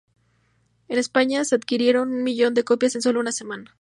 En 0.87 0.97
España 0.97 1.45
se 1.45 1.53
adquirieron 1.53 2.09
un 2.11 2.23
millón 2.23 2.55
de 2.55 2.63
copias 2.63 2.95
en 2.95 3.03
sólo 3.03 3.19
una 3.19 3.31
semana. 3.31 3.65